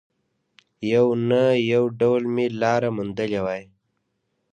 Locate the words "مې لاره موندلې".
2.33-3.39